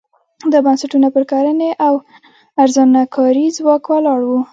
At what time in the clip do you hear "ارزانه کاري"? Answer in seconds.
2.63-3.45